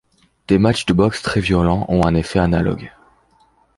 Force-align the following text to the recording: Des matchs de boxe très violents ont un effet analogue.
Des 0.47 0.57
matchs 0.57 0.87
de 0.87 0.93
boxe 0.93 1.21
très 1.21 1.41
violents 1.41 1.85
ont 1.87 2.07
un 2.07 2.15
effet 2.15 2.39
analogue. 2.39 2.91